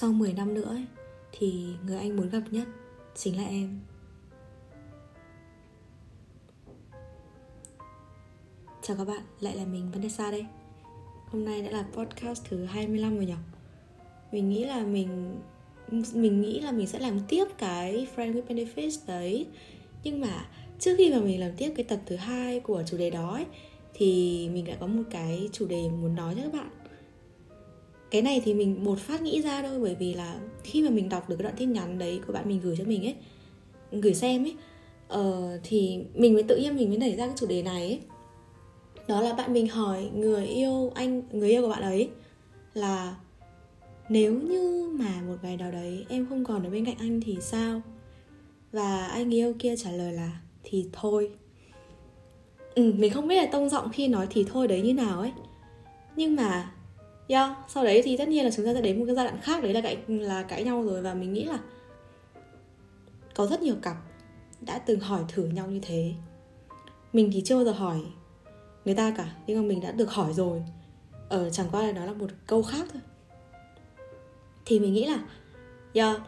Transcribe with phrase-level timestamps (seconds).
[0.00, 0.84] sau 10 năm nữa ấy,
[1.32, 2.68] thì người anh muốn gặp nhất
[3.14, 3.80] chính là em.
[8.82, 10.46] Chào các bạn, lại là mình Vanessa đây.
[11.26, 13.34] Hôm nay đã là podcast thứ 25 rồi nhỉ?
[14.32, 15.36] Mình nghĩ là mình
[16.14, 19.46] Mình nghĩ là mình sẽ làm tiếp cái Friend with Benefits đấy.
[20.04, 23.10] Nhưng mà trước khi mà mình làm tiếp cái tập thứ hai của chủ đề
[23.10, 23.46] đó ấy,
[23.94, 26.70] Thì mình đã có một cái chủ đề muốn nói cho các bạn
[28.10, 31.08] cái này thì mình một phát nghĩ ra thôi bởi vì là khi mà mình
[31.08, 33.14] đọc được cái đoạn tin nhắn đấy của bạn mình gửi cho mình ấy
[33.92, 34.54] gửi xem ấy
[35.18, 38.00] uh, thì mình mới tự nhiên mình mới nảy ra cái chủ đề này ấy.
[39.08, 42.10] Đó là bạn mình hỏi người yêu anh người yêu của bạn ấy
[42.74, 43.16] là
[44.08, 47.36] nếu như mà một ngày nào đấy em không còn ở bên cạnh anh thì
[47.40, 47.82] sao?
[48.72, 51.30] Và anh yêu kia trả lời là thì thôi.
[52.74, 55.32] Ừ, mình không biết là tông giọng khi nói thì thôi đấy như nào ấy.
[56.16, 56.72] Nhưng mà
[57.28, 59.40] yeah, sau đấy thì tất nhiên là chúng ta sẽ đến một cái giai đoạn
[59.42, 61.58] khác đấy là cãi là cãi nhau rồi và mình nghĩ là
[63.34, 63.96] có rất nhiều cặp
[64.60, 66.12] đã từng hỏi thử nhau như thế.
[67.12, 68.00] Mình thì chưa bao giờ hỏi
[68.84, 70.62] người ta cả nhưng mà mình đã được hỏi rồi.
[71.28, 73.02] Ở chẳng qua là nó là một câu khác thôi.
[74.66, 75.20] Thì mình nghĩ là
[75.92, 76.20] yeah,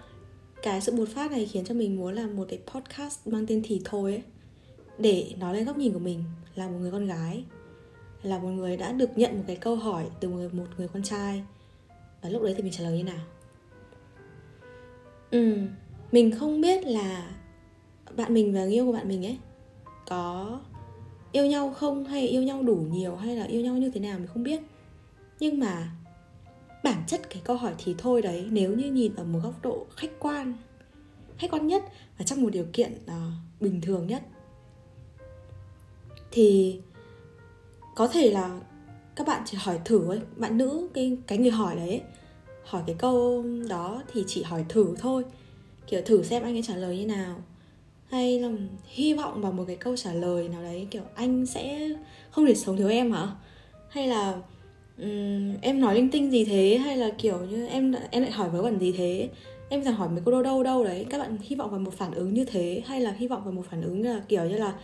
[0.63, 3.63] cái sự bột phát này khiến cho mình muốn làm một cái podcast mang tên
[3.65, 4.23] thì thôi ấy
[4.99, 7.45] để nói lên góc nhìn của mình là một người con gái
[8.23, 10.89] là một người đã được nhận một cái câu hỏi từ một người, một người
[10.89, 11.45] con trai.
[12.23, 13.25] Và lúc đấy thì mình trả lời như nào?
[15.31, 15.57] Ừ
[16.13, 17.31] mình không biết là
[18.17, 19.39] bạn mình và người yêu của bạn mình ấy
[20.09, 20.61] có
[21.33, 24.19] yêu nhau không hay yêu nhau đủ nhiều hay là yêu nhau như thế nào
[24.19, 24.61] mình không biết.
[25.41, 25.91] Nhưng mà
[26.85, 29.87] bản chất cái câu hỏi thì thôi đấy nếu như nhìn ở một góc độ
[29.97, 30.55] khách quan
[31.39, 31.85] khách quan nhất
[32.19, 33.13] và trong một điều kiện uh,
[33.61, 34.23] bình thường nhất
[36.31, 36.81] thì
[38.01, 38.61] có thể là
[39.17, 42.01] các bạn chỉ hỏi thử ấy bạn nữ cái cái người hỏi đấy
[42.65, 45.25] hỏi cái câu đó thì chỉ hỏi thử thôi.
[45.87, 47.37] Kiểu thử xem anh ấy trả lời như nào.
[48.07, 48.51] Hay là
[48.87, 51.89] hy vọng vào một cái câu trả lời nào đấy kiểu anh sẽ
[52.31, 53.29] không để sống thiếu em hả?
[53.89, 54.41] Hay là
[54.99, 56.79] um, em nói linh tinh gì thế?
[56.79, 59.29] Hay là kiểu như em em lại hỏi vớ vẩn gì thế?
[59.69, 61.07] Em rằng hỏi mấy câu đâu đâu đâu đấy.
[61.11, 63.53] Các bạn hy vọng vào một phản ứng như thế hay là hy vọng vào
[63.53, 64.75] một phản ứng là kiểu như là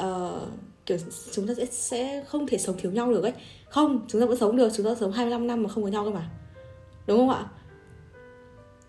[0.00, 0.48] uh,
[0.86, 0.98] kiểu,
[1.32, 3.32] chúng ta sẽ sẽ không thể sống thiếu nhau được ấy.
[3.68, 6.04] Không, chúng ta vẫn sống được, chúng ta sống 25 năm mà không có nhau
[6.04, 6.30] cơ mà.
[7.06, 7.46] Đúng không ạ?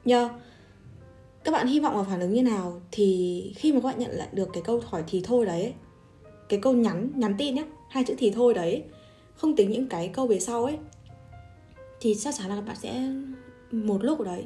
[0.05, 0.31] Yeah.
[1.43, 4.11] các bạn hy vọng vào phản ứng như nào thì khi mà các bạn nhận
[4.11, 5.73] lại được cái câu hỏi thì thôi đấy.
[6.49, 8.83] Cái câu nhắn nhắn tin nhé hai chữ thì thôi đấy.
[9.35, 10.77] Không tính những cái câu về sau ấy.
[11.99, 13.11] Thì chắc chắn là các bạn sẽ
[13.71, 14.45] một lúc đấy.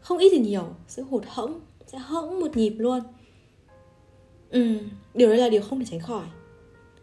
[0.00, 3.00] Không ít thì nhiều, sẽ hụt hẫng, sẽ hẫng một nhịp luôn.
[4.50, 4.78] Ừ
[5.18, 6.24] điều đấy là điều không thể tránh khỏi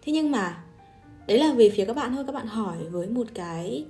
[0.05, 0.63] thế nhưng mà
[1.27, 3.85] đấy là về phía các bạn thôi các bạn hỏi với một cái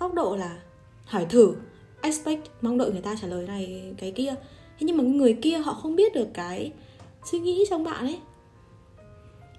[0.00, 0.58] góc độ là
[1.04, 1.54] hỏi thử
[2.02, 4.34] expect mong đợi người ta trả lời này cái kia.
[4.78, 6.72] Thế nhưng mà người kia họ không biết được cái
[7.24, 8.20] suy nghĩ trong bạn ấy.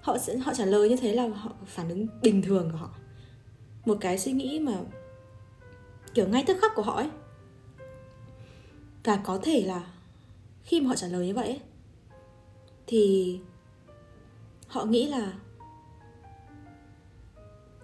[0.00, 2.90] Họ sẽ họ trả lời như thế là họ phản ứng bình thường của họ.
[3.84, 4.72] Một cái suy nghĩ mà
[6.14, 7.10] kiểu ngay tức khắc của họ ấy.
[9.04, 9.86] Và có thể là
[10.62, 11.60] khi mà họ trả lời như vậy ấy,
[12.86, 13.38] thì
[14.68, 15.32] họ nghĩ là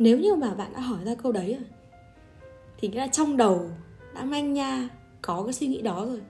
[0.02, 1.68] nếu như mà bạn đã hỏi ra câu đấy rồi,
[2.78, 3.70] thì nghĩa là trong đầu
[4.14, 4.88] đã manh nha
[5.22, 6.20] có cái suy nghĩ đó rồi.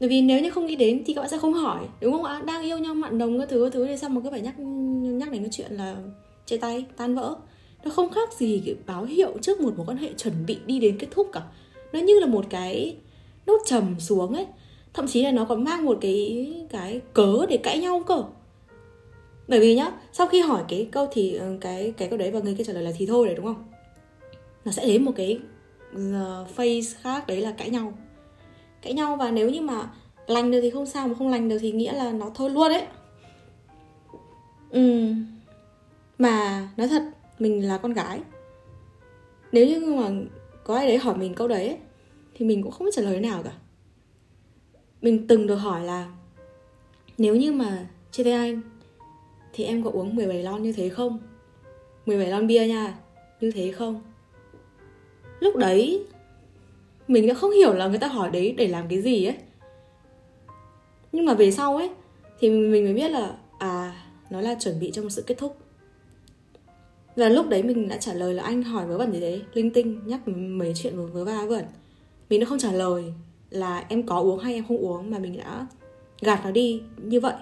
[0.00, 2.24] Bởi vì nếu như không nghĩ đến thì các bạn sẽ không hỏi, đúng không
[2.24, 2.42] ạ?
[2.46, 4.54] Đang yêu nhau, mặn đồng các thứ các thứ, thì sao mà cứ phải nhắc
[5.18, 5.96] nhắc đến cái chuyện là
[6.46, 7.36] chia tay, tan vỡ?
[7.84, 10.78] Nó không khác gì cái báo hiệu trước một mối quan hệ chuẩn bị đi
[10.78, 11.42] đến kết thúc cả.
[11.92, 12.96] Nó như là một cái
[13.46, 14.46] nốt trầm xuống ấy.
[14.94, 18.24] Thậm chí là nó còn mang một cái cái cớ để cãi nhau cơ
[19.48, 22.40] bởi vì nhá, sau khi hỏi cái câu thì ờ, cái cái câu đấy và
[22.40, 23.64] người kia trả lời là thì thôi đấy, đúng không?
[24.64, 25.40] Nó sẽ đến một cái
[25.94, 27.92] ờ, phase khác, đấy là cãi nhau.
[28.82, 29.90] Cãi nhau và nếu như mà
[30.26, 32.68] lành được thì không sao, mà không lành được thì nghĩa là nó thôi luôn
[32.68, 32.86] đấy.
[34.70, 35.12] Ừ
[36.18, 37.02] mà nói thật,
[37.38, 38.20] mình là con gái.
[39.52, 40.10] Nếu như mà
[40.64, 41.78] có ai đấy hỏi mình câu đấy
[42.34, 43.52] thì mình cũng không biết trả lời thế nào cả.
[45.02, 46.12] Mình từng được hỏi là,
[47.18, 48.60] nếu như mà chia tay anh
[49.52, 51.18] thì em có uống 17 lon như thế không?
[52.06, 52.98] 17 lon bia nha,
[53.40, 54.02] Như thế không?
[55.40, 56.06] Lúc đấy,
[57.08, 59.36] Mình đã không hiểu là người ta hỏi đấy để làm cái gì ấy.
[61.12, 61.90] Nhưng mà về sau ấy,
[62.40, 65.56] Thì mình mới biết là À nó là chuẩn bị cho một sự kết thúc.
[67.16, 69.42] Và lúc đấy mình đã trả lời là anh hỏi vớ vẩn gì đấy.
[69.52, 71.64] Linh tinh nhắc mấy chuyện vớ vớ va vẩn.
[72.30, 73.12] Mình đã không trả lời
[73.50, 75.66] là em có uống hay em không uống Mà mình đã
[76.20, 77.34] gạt nó đi như vậy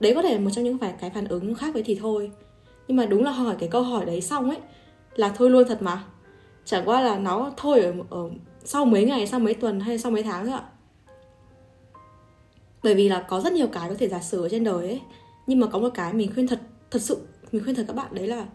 [0.00, 2.30] đấy có thể là một trong những phải cái phản ứng khác với thì thôi.
[2.88, 4.58] Nhưng mà đúng là hỏi cái câu hỏi đấy xong ấy
[5.14, 6.04] là thôi luôn thật mà.
[6.64, 8.30] Chẳng qua là nó thôi ở, ở
[8.64, 10.64] sau mấy ngày sau mấy tuần hay sau mấy tháng thôi ạ.
[12.82, 15.00] Bởi vì là có rất nhiều cái có thể giả sử ở trên đời ấy
[15.46, 16.60] nhưng mà có một cái mình khuyên thật
[16.90, 17.18] thật sự
[17.52, 18.46] mình khuyên thật các bạn đấy là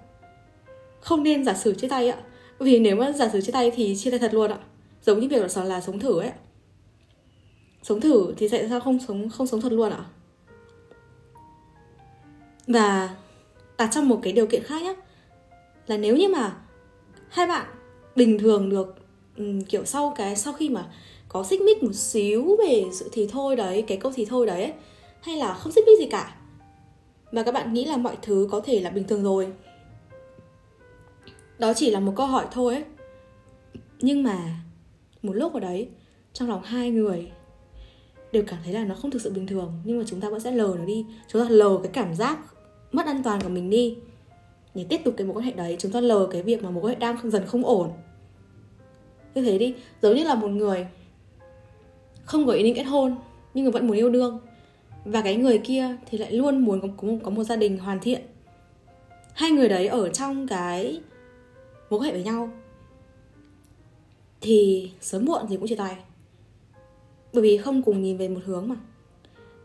[1.02, 2.18] không nên giả sử chia tay ạ.
[2.60, 4.58] Vì nếu mà giả sử chia tay thì chia tay thật luôn ạ.
[5.06, 6.32] Giống như việc là, là sống thử ấy
[7.84, 10.06] sống thử thì tại sao không sống không sống thật luôn ạ
[12.68, 13.16] và
[13.78, 14.96] đặt trong một cái điều kiện khác nhé
[15.88, 16.58] là nếu như mà
[17.30, 17.66] hai bạn
[18.16, 18.96] bình thường được
[19.38, 20.86] um, kiểu sau cái sau khi mà
[21.30, 24.74] có xích mích một xíu về sự thì thôi đấy cái câu thì thôi đấy
[25.22, 26.36] hay là không xích mích gì cả
[27.36, 29.48] mà các bạn nghĩ là mọi thứ có thể là bình thường rồi.
[31.60, 32.84] Đó chỉ là một câu hỏi thôi ấy.
[34.00, 34.60] Nhưng mà
[35.22, 35.90] một lúc ở đấy
[36.34, 37.32] trong lòng hai người
[38.32, 40.40] đều cảm thấy là nó không thực sự bình thường nhưng mà chúng ta vẫn
[40.40, 41.06] sẽ lờ nó đi.
[41.28, 42.40] Chúng ta lờ cái cảm giác
[42.96, 43.98] mất an toàn của mình đi.
[44.76, 46.84] Để tiếp tục cái mối quan hệ đấy chúng ta lờ cái việc mà mối
[46.84, 47.92] quan hệ đang dần không ổn.
[49.36, 50.88] Như thế đi giống như là một người
[52.24, 53.16] không có ý định kết hôn
[53.54, 54.40] nhưng mà vẫn muốn yêu đương.
[55.06, 57.78] Và cái người kia thì lại luôn muốn có, có, một, có một gia đình
[57.78, 58.22] hoàn thiện.
[59.34, 61.02] Hai người đấy ở trong cái
[61.90, 62.50] mối quan hệ với nhau.
[64.42, 65.96] Thì sớm muộn gì cũng chia tay.
[67.34, 68.76] Bởi vì không cùng nhìn về một hướng mà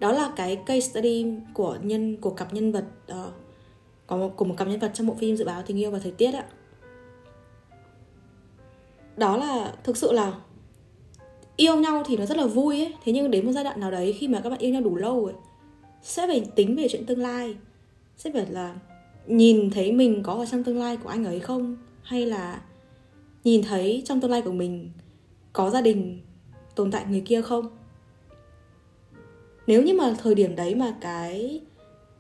[0.01, 3.33] đó là cái case study của nhân của cặp nhân vật uh,
[4.07, 5.99] có một, của một cặp nhân vật trong bộ phim dự báo tình yêu và
[5.99, 6.45] thời tiết ạ.
[9.17, 10.33] Đó là thực sự là
[11.57, 13.91] yêu nhau thì nó rất là vui ấy thế nhưng đến một giai đoạn nào
[13.91, 15.35] đấy khi mà các bạn yêu nhau đủ lâu rồi
[16.03, 17.57] sẽ phải tính về chuyện tương lai.
[18.17, 18.75] Sẽ phải là
[19.27, 21.77] nhìn thấy mình có ở trong tương lai của anh ấy không?
[22.03, 22.63] Hay là
[23.45, 24.91] nhìn thấy trong tương lai của mình
[25.53, 26.21] có gia đình
[26.75, 27.80] tồn tại người kia không?
[29.71, 31.61] Nếu như mà thời điểm đấy mà cái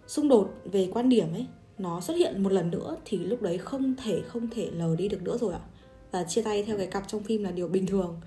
[0.06, 1.46] xung đột về quan điểm ấy,
[1.78, 5.08] nó xuất hiện một lần nữa thì lúc đấy không thể không thể lờ đi
[5.08, 5.60] được nữa rồi ạ.
[6.10, 8.20] Và chia tay theo cái cặp trong phim là điều bình thường.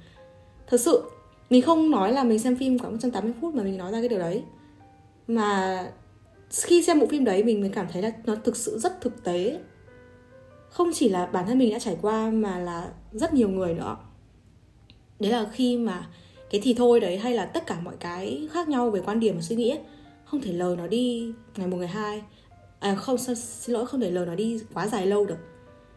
[0.68, 1.04] Thật sự,
[1.50, 4.10] mình không nói là mình xem phim khoảng 180 phút mà mình nói ra cái
[4.10, 4.44] điều đấy.
[5.28, 5.80] Mà
[6.50, 9.24] khi xem bộ phim đấy mình mới cảm thấy là nó thực sự rất thực
[9.24, 9.60] tế.
[10.70, 13.98] Không chỉ là bản thân mình đã trải qua mà là rất nhiều người nữa.
[15.20, 16.08] Đấy là khi mà
[16.54, 19.36] cái thì thôi đấy hay là tất cả mọi cái khác nhau về quan điểm
[19.36, 19.80] và suy nghĩ ấy,
[20.26, 22.24] không thể lờ nó đi ngày một ngày hai.
[22.80, 25.38] À không xin lỗi không thể lờ nó đi quá dài lâu được.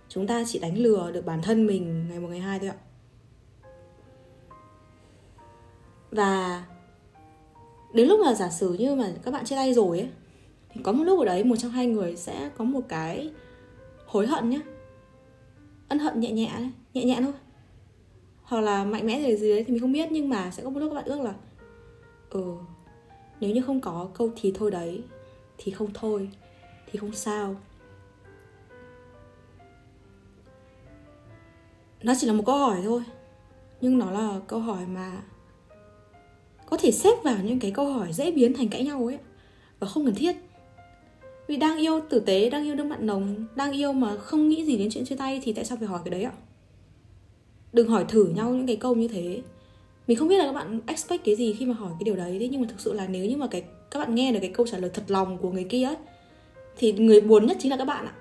[0.08, 2.76] Chúng ta chỉ đánh lừa được bản thân mình ngày một ngày hai thôi ạ.
[6.11, 6.64] Và
[7.94, 10.09] đến lúc là giả sử như mà các bạn chia tay rồi ấy
[10.70, 13.31] thì có một lúc ở đấy một trong hai người sẽ có một cái
[14.06, 14.61] hối hận nhá.
[15.88, 16.50] Ân hận nhẹ nhẹ
[16.94, 17.32] nhẹ nhẹ thôi
[18.47, 20.71] hoặc là mạnh mẽ gì gì đấy thì mình không biết, nhưng mà sẽ có
[20.71, 21.35] một lúc các bạn ước là
[22.31, 22.55] ừ
[23.41, 25.03] nếu như không có câu thì thôi đấy,
[25.59, 26.31] thì không thôi,
[26.87, 27.57] thì không sao.
[32.03, 33.03] Nó chỉ là một câu hỏi thôi,
[33.81, 35.23] nhưng nó là câu hỏi mà
[36.67, 39.19] có thể xếp vào những cái câu hỏi dễ biến thành cãi nhau ấy,
[39.79, 40.37] và không cần thiết.
[41.47, 44.65] Vì đang yêu tử tế, đang yêu đương bạn nồng đang yêu mà không nghĩ
[44.65, 46.33] gì đến chuyện chia tay thì tại sao phải hỏi cái đấy ạ?
[47.76, 49.43] Đừng hỏi thử nhau những cái câu như thế.
[50.06, 52.37] Mình không biết là các bạn expect cái gì khi mà hỏi cái điều đấy
[52.40, 54.50] thế nhưng mà thực sự là nếu như mà cái các bạn nghe được cái
[54.55, 55.96] câu trả lời thật lòng của người kia ấy,
[56.78, 58.12] thì người buồn nhất chính là các bạn ạ.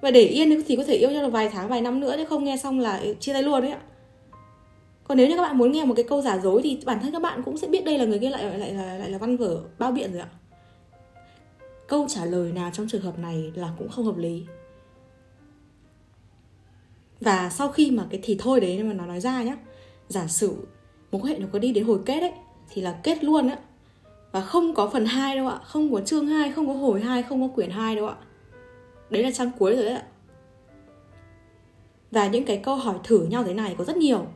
[0.00, 2.24] Và để yên thì có thể yêu nhau được vài tháng vài năm nữa chứ
[2.24, 3.80] không nghe xong là chia tay luôn đấy ạ.
[5.04, 7.12] Còn nếu như các bạn muốn nghe một cái câu giả dối thì bản thân
[7.12, 9.18] các bạn cũng sẽ biết đây là người kia lại lại lại là, lại là
[9.18, 10.28] văn vở bao biện rồi ạ.
[11.88, 14.44] Câu trả lời nào trong trường hợp này là cũng không hợp lý
[17.20, 19.56] và sau khi mà cái thì thôi đấy mà nó nói ra nhá
[20.08, 20.56] giả sử
[21.12, 22.32] mối quan hệ nó có đi đến hồi kết ấy
[22.70, 23.58] thì là kết luôn á.
[24.32, 27.22] Và không có phần 2 đâu ạ không có chương 2, không có hồi 2,
[27.22, 28.16] không có quyển 2 đâu ạ.
[29.10, 30.04] Đấy là trang cuối rồi đấy ạ.
[32.10, 34.26] Và những cái câu hỏi thử nhau thế này có rất nhiều.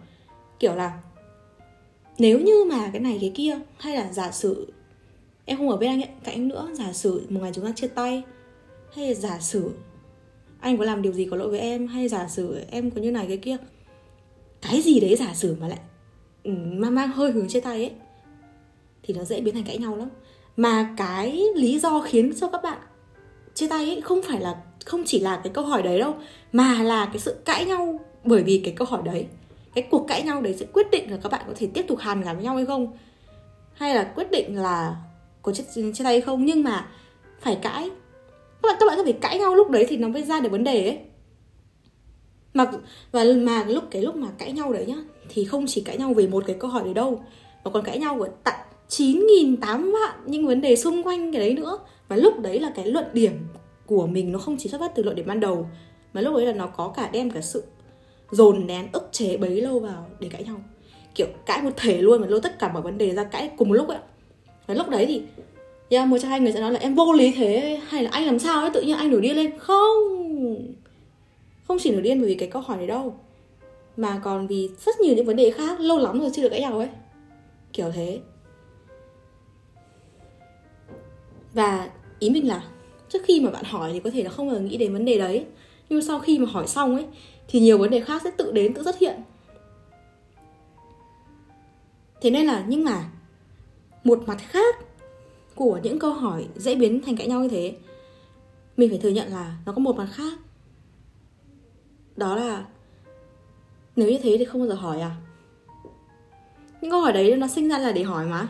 [0.58, 0.98] Kiểu là
[2.18, 4.72] nếu như mà cái này cái kia hay là giả sử
[5.44, 7.72] em không ở bên anh ấy, cạnh em nữa giả sử một ngày chúng ta
[7.72, 8.22] chia tay
[8.94, 9.70] hay là giả sử
[10.64, 11.86] anh có làm điều gì có lỗi với em?
[11.86, 13.56] Hay giả sử em có như này cái kia?
[14.62, 15.78] Cái gì đấy giả sử mà lại
[16.44, 17.92] ừ, mang mang hơi hướng chia tay ấy
[19.02, 20.08] thì nó dễ biến thành cãi nhau lắm.
[20.56, 22.78] Mà cái lý do khiến cho các bạn
[23.54, 26.14] chia tay ấy không phải là không chỉ là cái câu hỏi đấy đâu
[26.52, 28.00] mà là cái sự cãi nhau.
[28.24, 29.26] Bởi vì cái câu hỏi đấy
[29.74, 31.98] cái cuộc cãi nhau đấy sẽ quyết định là các bạn có thể tiếp tục
[31.98, 32.98] hàn gắn với nhau hay không.
[33.74, 34.96] Hay là quyết định là
[35.42, 36.44] có chia, chia tay hay không.
[36.44, 36.88] Nhưng mà
[37.40, 37.90] phải cãi
[38.64, 40.52] các bạn các bạn có thể cãi nhau lúc đấy thì nó mới ra được
[40.52, 40.98] vấn đề ấy.
[42.54, 42.70] Mà,
[43.12, 44.96] và mà lúc, cái lúc mà cãi nhau đấy nhá,
[45.28, 47.24] thì không chỉ cãi nhau về một cái câu hỏi đấy đâu,
[47.64, 48.54] mà còn cãi nhau của tận
[48.88, 51.78] chín nghìn tám vạn những vấn đề xung quanh cái đấy nữa.
[52.08, 53.32] Và lúc đấy là cái luận điểm
[53.86, 55.68] của mình nó không chỉ xuất phát từ luận điểm ban đầu,
[56.12, 57.64] mà lúc đấy là nó có cả đem cả sự
[58.30, 60.56] dồn nén, ức chế, bấy lâu vào để cãi nhau.
[61.14, 63.68] Kiểu cãi một thể luôn mà lôi tất cả mọi vấn đề ra cãi cùng
[63.68, 63.98] một lúc ấy
[64.66, 65.22] và lúc đấy thì
[65.90, 68.10] yeah, à, một trong hai người sẽ nói là em vô lý thế hay là
[68.12, 69.58] anh làm sao ấy tự nhiên anh nổi điên lên.
[69.58, 69.94] Không!
[71.68, 73.14] Không chỉ nổi điên bởi vì cái câu hỏi này đâu
[73.96, 76.60] mà còn vì rất nhiều những vấn đề khác lâu lắm rồi chưa được cãi
[76.60, 76.88] nhau ấy.
[77.72, 78.20] Kiểu thế.
[81.52, 81.88] Và
[82.18, 82.64] ý mình là
[83.08, 85.18] trước khi mà bạn hỏi thì có thể là không bao nghĩ đến vấn đề
[85.18, 85.46] đấy
[85.88, 87.06] nhưng sau khi mà hỏi xong ấy
[87.48, 89.20] thì nhiều vấn đề khác sẽ tự đến tự xuất hiện.
[92.20, 93.04] Thế nên là nhưng mà
[94.04, 94.76] một mặt khác
[95.54, 97.76] của những câu hỏi dễ biến thành cãi nhau như thế.
[98.76, 100.38] Mình phải thừa nhận là nó có một mặt khác.
[102.16, 102.64] Đó là,
[103.96, 105.16] nếu như thế thì không bao giờ hỏi à?
[106.80, 108.48] Những câu hỏi đấy nó sinh ra là để hỏi mà.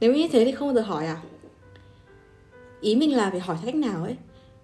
[0.00, 1.22] Nếu như thế thì không bao giờ hỏi à?
[2.80, 4.16] Ý mình là phải hỏi theo cách nào ấy,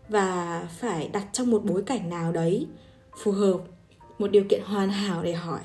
[0.09, 2.66] và phải đặt trong một bối cảnh nào đấy
[3.16, 3.59] phù hợp,
[4.19, 5.61] một điều kiện hoàn hảo để hỏi.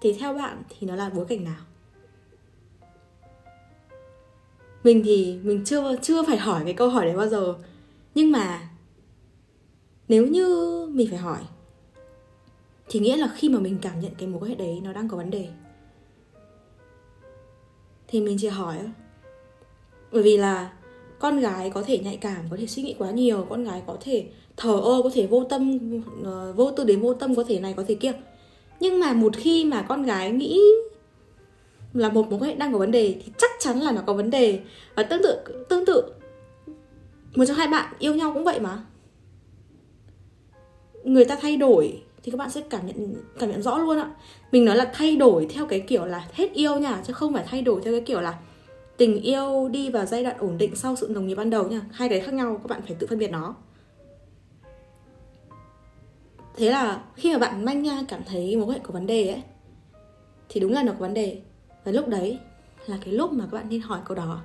[0.00, 1.60] Thì theo bạn thì nó là bối cảnh nào?
[4.84, 7.54] Mình thì mình chưa chưa phải hỏi cái câu hỏi đấy bao giờ.
[8.14, 8.68] Nhưng mà
[10.08, 10.46] nếu như
[10.92, 11.38] mình phải hỏi,
[12.88, 15.08] thì nghĩa là khi mà mình cảm nhận cái mối quan hệ đấy nó đang
[15.08, 15.48] có vấn đề,
[18.08, 18.76] thì mình chỉ hỏi
[20.12, 20.72] bởi vì là
[21.18, 23.96] con gái có thể nhạy cảm, có thể suy nghĩ quá nhiều, con gái có
[24.00, 25.78] thể thờ ơ, có thể vô tâm
[26.24, 28.12] ờ, vô tư đến vô tâm, có thể này, có thể kia.
[28.80, 30.60] Nhưng mà một khi mà con gái nghĩ
[31.92, 34.12] là một mối quan hệ đang có vấn đề thì chắc chắn là nó có
[34.12, 34.60] vấn đề.
[34.96, 36.12] Và tương tự tương tự,
[37.34, 38.84] một trong hai bạn yêu nhau cũng vậy mà.
[41.04, 44.10] Người ta thay đổi thì các bạn sẽ cảm nhận cảm nhận rõ luôn ạ.
[44.52, 47.44] Mình nói là thay đổi theo cái kiểu là hết yêu nha, chứ không phải
[47.48, 48.38] thay đổi theo cái kiểu là
[48.96, 51.80] tình yêu đi vào giai đoạn ổn định sau sự đồng nghiệp ban đầu nha.
[51.92, 53.54] Hai cái khác nhau, các bạn phải tự phân biệt nó.
[56.56, 59.28] Thế là khi mà bạn manh nha cảm thấy mối quan hệ có vấn đề
[59.28, 59.42] ấy,
[60.48, 61.42] thì đúng là nó có vấn đề
[61.90, 62.38] và lúc đấy
[62.86, 64.42] là cái lúc mà các bạn nên hỏi câu đó.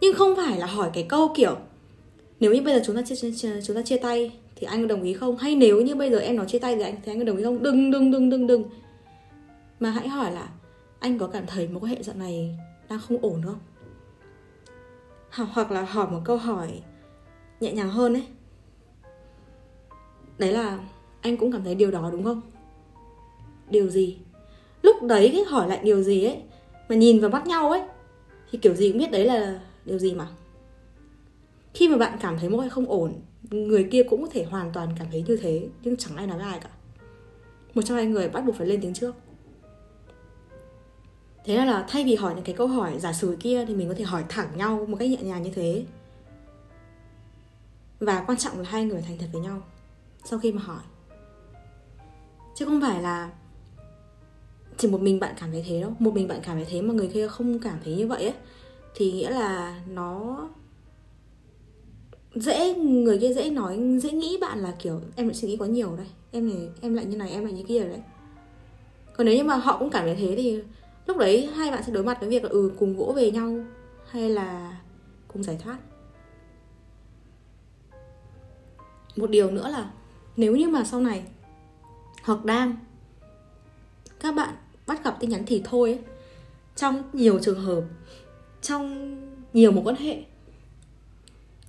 [0.00, 1.56] Nhưng không phải là hỏi cái câu kiểu
[2.40, 4.86] nếu như bây giờ chúng ta chia, chia chúng ta chia tay thì anh có
[4.88, 5.36] đồng ý không?
[5.36, 7.36] Hay nếu như bây giờ em nói chia tay thì anh thì anh có đồng
[7.36, 7.62] ý không?
[7.62, 8.64] Đừng đừng đừng đừng đừng.
[9.80, 10.48] Mà hãy hỏi là
[10.98, 13.58] anh có cảm thấy mối quan hệ dạo này đang không ổn không?
[15.30, 16.82] Hoặc là hỏi một câu hỏi
[17.60, 18.26] nhẹ nhàng hơn ấy.
[20.38, 20.78] Đấy là
[21.20, 22.40] anh cũng cảm thấy điều đó đúng không?
[23.70, 24.18] Điều gì?
[24.82, 26.42] Lúc đấy cái hỏi lại điều gì ấy
[26.88, 27.82] mà nhìn vào mắt nhau ấy
[28.50, 30.28] thì kiểu gì cũng biết đấy là điều gì mà.
[31.74, 33.12] Khi mà bạn cảm thấy mối không ổn
[33.50, 36.38] người kia cũng có thể hoàn toàn cảm thấy như thế nhưng chẳng ai nói
[36.38, 36.70] với ai cả.
[37.74, 39.14] Một trong hai người bắt buộc phải lên tiếng trước.
[41.44, 43.88] Thế là, là thay vì hỏi những cái câu hỏi giả sử kia thì mình
[43.88, 45.84] có thể hỏi thẳng nhau một cách nhẹ nhàng như thế.
[48.00, 49.62] Và quan trọng là hai người thành thật với nhau
[50.24, 50.82] sau khi mà hỏi.
[52.54, 53.30] Chứ không phải là
[54.78, 55.92] chỉ một mình bạn cảm thấy thế đâu.
[55.98, 58.34] Một mình bạn cảm thấy thế mà người kia không cảm thấy như vậy ấy.
[58.94, 60.38] Thì nghĩa là nó
[62.34, 65.66] dễ, người kia dễ nói, dễ nghĩ bạn là kiểu, em lại suy nghĩ quá
[65.66, 66.06] nhiều đây.
[66.30, 68.00] Em này em lại như này, em lại như kia đấy.
[69.16, 70.62] Còn nếu như mà họ cũng cảm thấy thế thì
[71.06, 73.64] lúc đấy hai bạn sẽ đối mặt với việc là ừ cùng vỗ về nhau
[74.10, 74.80] hay là
[75.28, 75.78] cùng giải thoát.
[79.16, 79.90] Một điều nữa là
[80.36, 81.22] nếu như mà sau này
[82.24, 82.76] hoặc đang
[84.20, 84.54] các bạn
[84.86, 86.00] bắt gặp tin nhắn thì thôi ấy,
[86.76, 87.82] trong nhiều trường hợp
[88.62, 89.16] trong
[89.52, 90.24] nhiều mối quan hệ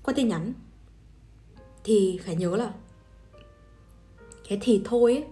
[0.04, 0.54] qua tin nhắn
[1.84, 2.74] thì phải nhớ là
[4.50, 5.26] cái thì thôi ấy,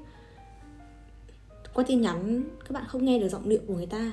[1.74, 4.12] qua tin nhắn các bạn không nghe được giọng điệu của người ta.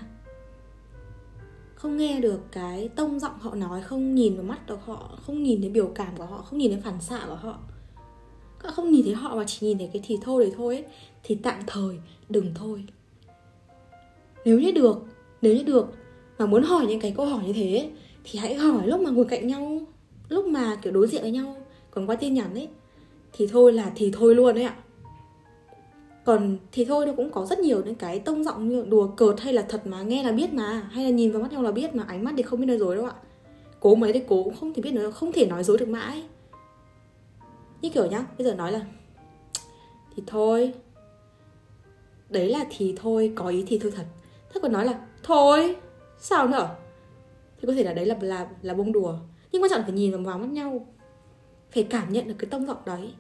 [1.74, 5.42] Không nghe được cái tông giọng họ nói không nhìn vào mắt được họ không
[5.42, 7.58] nhìn thấy biểu cảm của họ không nhìn thấy phản xạ của họ.
[8.58, 10.76] Các bạn không nhìn thấy họ mà chỉ nhìn thấy cái thì thôi đấy thôi
[10.76, 10.84] ấy,
[11.22, 11.98] thì tạm thời
[12.28, 12.84] đừng thôi
[14.44, 15.02] nếu như được,
[15.42, 15.92] nếu như được,
[16.38, 17.90] mà muốn hỏi những cái câu hỏi như thế,
[18.24, 19.80] thì hãy hỏi lúc mà ngồi cạnh nhau,
[20.28, 21.56] lúc mà, kiểu, đối diện với nhau,
[21.90, 22.68] còn qua tin nhắn ấy,
[23.32, 24.76] thì thôi là thì thôi luôn đấy ạ.
[26.24, 29.40] Còn thì thôi nó cũng có rất nhiều những cái tông giọng như đùa cợt
[29.40, 31.72] hay là thật mà nghe là biết mà, hay là nhìn vào mắt nhau là
[31.72, 33.12] biết mà, ánh mắt thì không biết nói dối đâu ạ.
[33.80, 36.22] Cố mấy thì cố cũng không thể biết nói, không thể nói dối được mãi.
[37.82, 38.80] Như kiểu nhá, bây giờ nói là
[40.16, 40.72] thì thôi,
[42.28, 44.04] đấy là thì thôi, có ý thì thôi thật
[44.54, 45.76] thế còn nói là, thôi,
[46.18, 46.76] sao nữa?
[47.60, 49.18] Thì có thể là đấy là là là bông đùa.
[49.52, 50.86] Nhưng quan trọng là phải nhìn vào mắt nhau,
[51.70, 53.14] phải cảm nhận được cái tông giọng đấy.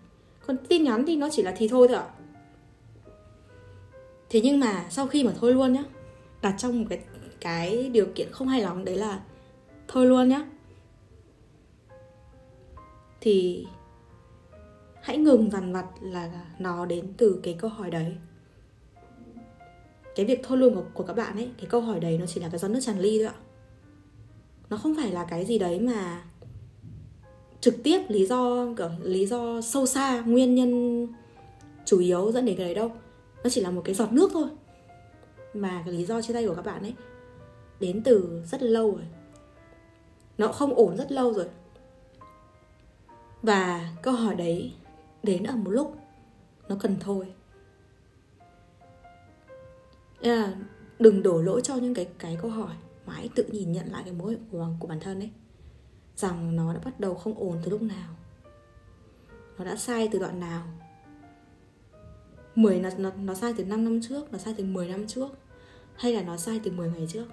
[0.46, 2.08] Còn tin nhắn thì nó chỉ là thì thôi thôi ạ.
[4.30, 5.84] Thế nhưng mà sau khi mà thôi luôn nhá,
[6.42, 7.00] đặt trong một cái
[7.40, 9.20] cái điều kiện không hay lắm đấy là
[9.88, 10.46] thôi luôn nhá,
[13.20, 13.66] thì
[15.02, 18.16] hãy ngừng dằn vặt là nó đến từ cái câu hỏi đấy
[20.14, 22.40] cái việc thôi luôn của, của các bạn ấy cái câu hỏi đấy nó chỉ
[22.40, 23.34] là cái giọt nước tràn ly thôi ạ.
[24.70, 26.22] Nó không phải là cái gì đấy mà
[27.60, 31.06] trực tiếp lý do kiểu lý do sâu xa nguyên nhân
[31.84, 32.92] chủ yếu dẫn đến cái đấy đâu.
[33.44, 34.48] Nó chỉ là một cái giọt nước thôi
[35.54, 36.94] mà cái lý do chia tay của các bạn ấy
[37.80, 39.06] đến từ rất lâu rồi.
[40.38, 41.46] Nó không ổn rất lâu rồi.
[43.42, 44.72] Và câu hỏi đấy
[45.22, 45.96] đến ở một lúc
[46.68, 47.26] nó cần thôi.
[50.22, 50.54] Nên là
[50.98, 52.74] đừng đổ lỗi cho những cái cái câu hỏi
[53.06, 55.30] mà hãy tự nhìn nhận lại cái mối của của bản thân ấy.
[56.16, 58.16] Rằng nó đã bắt đầu không ổn từ lúc nào.
[59.58, 60.66] Nó đã sai từ đoạn nào.
[62.54, 65.28] 10 nó, nó, nó sai từ 5 năm trước nó sai từ 10 năm trước
[65.94, 67.26] hay là nó sai từ 10 ngày trước.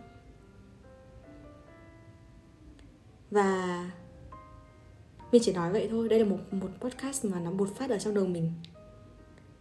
[3.31, 3.91] Và
[5.31, 7.97] mình chỉ nói vậy thôi đây là một một podcast mà nó bột phát ở
[7.97, 8.51] trong đầu mình.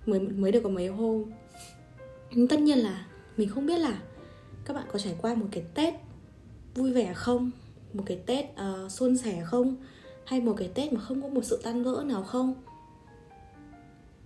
[0.06, 1.24] Mới mới được có mấy hôm.
[2.30, 3.07] Nhưng tất nhiên là
[3.38, 4.02] mình không biết là
[4.64, 5.94] các bạn có trải qua một cái tết
[6.74, 7.50] vui vẻ không?
[7.92, 9.76] Một cái tết uh, suôn sẻ không?
[10.24, 12.54] Hay một cái tết mà không có một sự tan vỡ nào không?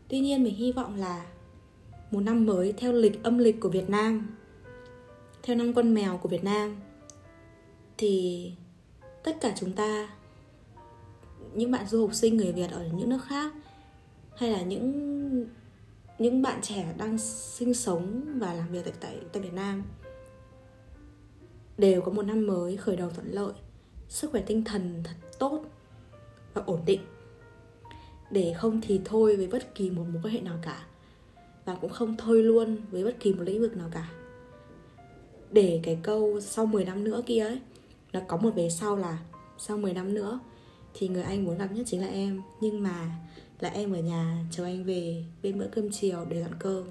[0.09, 1.27] Tuy nhiên mình hy vọng là
[2.11, 4.37] một năm mới theo lịch âm lịch của việt nam
[5.43, 6.77] theo năm con mèo của việt nam
[7.99, 8.53] thì
[9.23, 10.09] tất cả chúng ta
[11.55, 13.53] những bạn du học sinh người việt ở những nước khác
[14.37, 15.22] hay là những
[16.19, 19.83] những bạn trẻ đang sinh sống và làm việc tại tại, tại Việt Nam
[21.79, 23.53] đều có một năm mới khởi đầu thuận lợi,
[24.09, 25.65] sức khỏe tinh thần thật tốt
[26.55, 27.01] và ổn định.
[28.31, 30.87] Để không thì thôi với bất kỳ một mối quan hệ nào cả
[31.65, 34.11] và cũng không thôi luôn với bất kỳ một lĩnh vực nào cả.
[35.51, 37.61] Để cái câu sau 10 năm nữa kia ấy
[38.13, 39.19] nó có một về sau là
[39.59, 40.41] sau 10 năm nữa
[40.95, 42.43] thì người anh muốn gặp nhất chính là em.
[42.61, 43.11] Nhưng mà
[43.63, 46.85] là em ở nhà chờ anh về bên bữa cơm chiều để dọn cơm.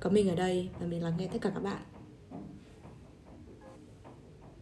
[0.00, 1.82] Có mình ở đây và mình lắng nghe tất cả các bạn.